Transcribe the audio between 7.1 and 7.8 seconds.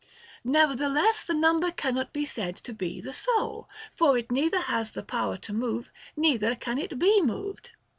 moved.